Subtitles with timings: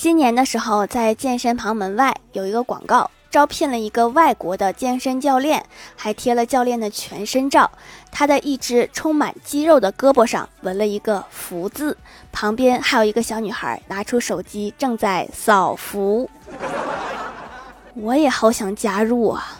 [0.00, 5.62] 新年的时候，在健身房门外有一个广告，招聘了一个外国的健身教练，
[5.94, 7.70] 还贴了教练的全身照。
[8.10, 11.98] 他的一只充满肌肉的胳膊上纹了一个福字，
[12.32, 16.30] 旁边还有一个小女孩拿出手机正在扫福。
[17.92, 19.58] 我也好想加入啊！